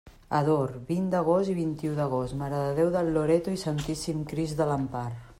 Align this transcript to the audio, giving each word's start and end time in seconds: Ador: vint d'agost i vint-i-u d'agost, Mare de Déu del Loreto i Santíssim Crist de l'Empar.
Ador: 0.35 0.71
vint 0.85 1.09
d'agost 1.15 1.51
i 1.51 1.55
vint-i-u 1.57 1.91
d'agost, 1.99 2.37
Mare 2.39 2.61
de 2.63 2.71
Déu 2.79 2.89
del 2.95 3.11
Loreto 3.19 3.53
i 3.57 3.61
Santíssim 3.65 4.25
Crist 4.33 4.63
de 4.63 4.67
l'Empar. 4.71 5.05